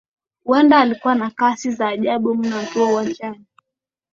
[0.43, 3.45] Huenda alikuwa na kasi ya ajabu mno akiwa uwanjani